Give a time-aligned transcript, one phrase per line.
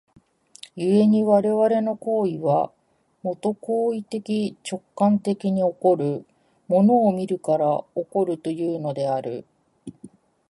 [0.75, 2.71] 故に我々の行為は、
[3.21, 6.25] もと行為的直観的に起こる、
[6.67, 9.45] 物を見るから起こるというのである。